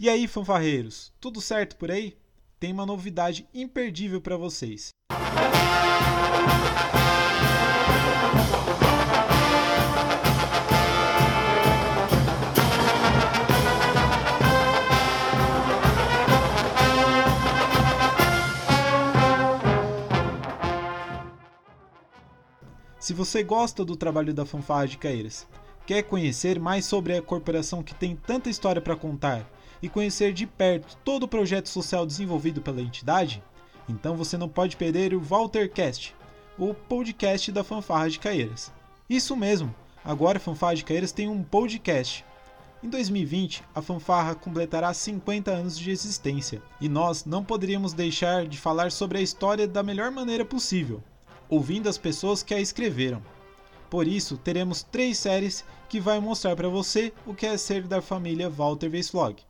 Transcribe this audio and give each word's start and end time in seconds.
E 0.00 0.08
aí, 0.08 0.28
fanfarreiros, 0.28 1.12
tudo 1.20 1.40
certo 1.40 1.74
por 1.74 1.90
aí? 1.90 2.16
Tem 2.60 2.72
uma 2.72 2.86
novidade 2.86 3.48
imperdível 3.52 4.20
para 4.20 4.36
vocês. 4.36 4.90
Se 23.00 23.12
você 23.12 23.42
gosta 23.42 23.84
do 23.84 23.96
trabalho 23.96 24.32
da 24.32 24.46
Fanfarra 24.46 24.86
de 24.86 24.96
Caeiras, 24.96 25.48
quer 25.84 26.04
conhecer 26.04 26.60
mais 26.60 26.84
sobre 26.84 27.16
a 27.16 27.22
corporação 27.22 27.82
que 27.82 27.96
tem 27.96 28.14
tanta 28.14 28.48
história 28.48 28.80
para 28.80 28.94
contar 28.94 29.57
e 29.82 29.88
conhecer 29.88 30.32
de 30.32 30.46
perto 30.46 30.96
todo 31.04 31.24
o 31.24 31.28
projeto 31.28 31.68
social 31.68 32.06
desenvolvido 32.06 32.60
pela 32.60 32.82
entidade, 32.82 33.42
então 33.88 34.16
você 34.16 34.36
não 34.36 34.48
pode 34.48 34.76
perder 34.76 35.14
o 35.14 35.22
Waltercast, 35.22 36.14
o 36.58 36.74
podcast 36.74 37.50
da 37.52 37.64
Fanfarra 37.64 38.10
de 38.10 38.18
Caeiras. 38.18 38.72
Isso 39.08 39.36
mesmo, 39.36 39.74
agora 40.04 40.38
a 40.38 40.40
Fanfarra 40.40 40.74
de 40.74 40.84
Caeiras 40.84 41.12
tem 41.12 41.28
um 41.28 41.42
podcast. 41.42 42.24
Em 42.80 42.88
2020, 42.88 43.64
a 43.74 43.82
fanfarra 43.82 44.36
completará 44.36 44.94
50 44.94 45.50
anos 45.50 45.76
de 45.76 45.90
existência 45.90 46.62
e 46.80 46.88
nós 46.88 47.24
não 47.24 47.42
poderíamos 47.42 47.92
deixar 47.92 48.46
de 48.46 48.56
falar 48.56 48.92
sobre 48.92 49.18
a 49.18 49.20
história 49.20 49.66
da 49.66 49.82
melhor 49.82 50.12
maneira 50.12 50.44
possível, 50.44 51.02
ouvindo 51.48 51.88
as 51.88 51.98
pessoas 51.98 52.40
que 52.40 52.54
a 52.54 52.60
escreveram. 52.60 53.20
Por 53.90 54.06
isso, 54.06 54.36
teremos 54.36 54.84
três 54.84 55.18
séries 55.18 55.64
que 55.88 55.98
vai 55.98 56.20
mostrar 56.20 56.54
para 56.54 56.68
você 56.68 57.12
o 57.26 57.34
que 57.34 57.46
é 57.46 57.56
ser 57.56 57.82
da 57.82 58.00
família 58.00 58.48
Walter 58.48 58.90
Weislog. 58.90 59.42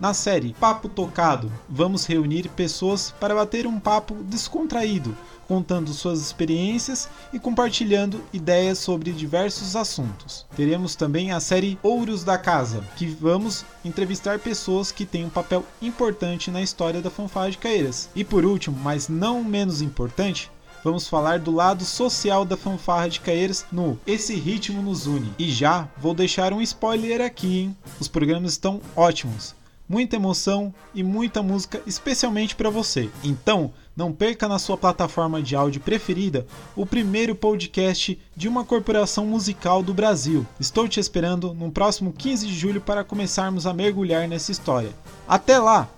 Na 0.00 0.14
série 0.14 0.54
Papo 0.54 0.88
Tocado, 0.88 1.50
vamos 1.68 2.06
reunir 2.06 2.48
pessoas 2.50 3.12
para 3.18 3.34
bater 3.34 3.66
um 3.66 3.80
papo 3.80 4.14
descontraído, 4.22 5.16
contando 5.48 5.92
suas 5.92 6.20
experiências 6.20 7.08
e 7.32 7.38
compartilhando 7.40 8.22
ideias 8.32 8.78
sobre 8.78 9.10
diversos 9.10 9.74
assuntos. 9.74 10.46
Teremos 10.54 10.94
também 10.94 11.32
a 11.32 11.40
série 11.40 11.76
Ouros 11.82 12.22
da 12.22 12.38
Casa, 12.38 12.84
que 12.94 13.06
vamos 13.06 13.64
entrevistar 13.84 14.38
pessoas 14.38 14.92
que 14.92 15.04
têm 15.04 15.24
um 15.24 15.30
papel 15.30 15.64
importante 15.82 16.48
na 16.48 16.62
história 16.62 17.02
da 17.02 17.10
fanfarra 17.10 17.50
de 17.50 17.58
Caeiras. 17.58 18.08
E 18.14 18.22
por 18.22 18.44
último, 18.44 18.78
mas 18.80 19.08
não 19.08 19.42
menos 19.42 19.82
importante, 19.82 20.48
vamos 20.84 21.08
falar 21.08 21.40
do 21.40 21.50
lado 21.50 21.84
social 21.84 22.44
da 22.44 22.56
fanfarra 22.56 23.08
de 23.08 23.18
Caeiras 23.18 23.66
no 23.72 23.98
Esse 24.06 24.36
Ritmo 24.36 24.80
Nos 24.80 25.08
Une. 25.08 25.34
E 25.36 25.50
já 25.50 25.88
vou 25.96 26.14
deixar 26.14 26.52
um 26.52 26.62
spoiler 26.62 27.20
aqui, 27.20 27.62
hein? 27.62 27.76
Os 27.98 28.06
programas 28.06 28.52
estão 28.52 28.80
ótimos 28.94 29.58
muita 29.88 30.16
emoção 30.16 30.74
e 30.94 31.02
muita 31.02 31.42
música 31.42 31.80
especialmente 31.86 32.54
para 32.54 32.70
você. 32.70 33.08
Então, 33.24 33.72
não 33.96 34.12
perca 34.12 34.46
na 34.46 34.58
sua 34.58 34.76
plataforma 34.76 35.42
de 35.42 35.56
áudio 35.56 35.80
preferida 35.80 36.46
o 36.76 36.86
primeiro 36.86 37.34
podcast 37.34 38.16
de 38.36 38.46
uma 38.46 38.64
corporação 38.64 39.26
musical 39.26 39.82
do 39.82 39.92
Brasil. 39.92 40.46
Estou 40.60 40.86
te 40.86 41.00
esperando 41.00 41.52
no 41.52 41.72
próximo 41.72 42.12
15 42.12 42.46
de 42.46 42.54
julho 42.54 42.80
para 42.80 43.02
começarmos 43.02 43.66
a 43.66 43.74
mergulhar 43.74 44.28
nessa 44.28 44.52
história. 44.52 44.90
Até 45.26 45.58
lá! 45.58 45.88